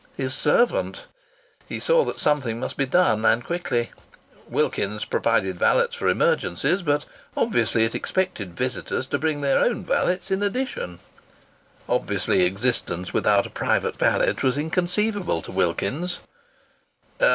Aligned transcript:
"His 0.17 0.33
servant!" 0.33 1.05
He 1.69 1.79
saw 1.79 2.03
that 2.05 2.17
something 2.19 2.59
must 2.59 2.75
be 2.75 2.87
done, 2.87 3.23
and 3.23 3.45
quickly! 3.45 3.91
Wilkins's 4.49 5.05
provided 5.05 5.57
valets 5.59 5.93
for 5.95 6.09
emergencies, 6.09 6.81
but 6.81 7.05
obviously 7.37 7.83
it 7.85 7.93
expected 7.93 8.57
visitors 8.57 9.05
to 9.05 9.19
bring 9.19 9.41
their 9.41 9.59
own 9.59 9.85
valets 9.85 10.31
in 10.31 10.41
addition. 10.41 10.97
Obviously 11.87 12.45
existence 12.45 13.13
without 13.13 13.45
a 13.45 13.51
private 13.51 13.95
valet 13.95 14.33
was 14.41 14.57
inconceivable 14.57 15.43
to 15.43 15.51
Wilkins's. 15.51 16.19